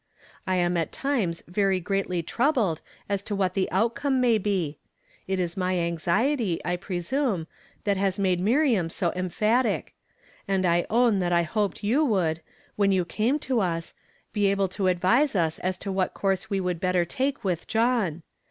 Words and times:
I 0.47 0.55
am 0.55 0.77
at 0.77 0.91
times 0.91 1.43
very 1.47 1.79
greatly 1.79 2.23
troubled 2.23 2.81
as 3.07 3.21
to 3.21 3.35
what 3.35 3.53
the 3.53 3.69
outcome 3.71 4.19
may 4.19 4.39
be. 4.39 4.79
It 5.27 5.39
is 5.39 5.55
my 5.55 5.77
anxiety, 5.77 6.55
12^ 6.55 6.55
YESTERDAY 6.55 6.57
FRAMED 6.57 6.57
IN 6.57 6.57
TO 6.57 6.63
DAY. 6.63 6.71
I 6.71 6.85
presume, 7.23 7.47
that 7.83 7.97
has 7.97 8.17
made 8.17 8.39
Miriam 8.39 8.89
so 8.89 9.13
emphatic; 9.15 9.93
and 10.47 10.65
I 10.65 10.87
own 10.89 11.19
that 11.19 11.31
I 11.31 11.43
hoped 11.43 11.83
you 11.83 12.03
would, 12.03 12.41
when 12.75 12.91
you 12.91 13.05
came 13.05 13.37
to 13.41 13.59
us, 13.61 13.93
be 14.33 14.47
able 14.47 14.69
to 14.69 14.87
advise 14.87 15.35
as 15.35 15.77
to 15.77 15.91
what 15.91 16.15
course 16.15 16.49
we 16.49 16.59
would 16.59 16.79
better 16.79 17.05
take 17.05 17.43
with 17.43 17.67
John. 17.67 18.23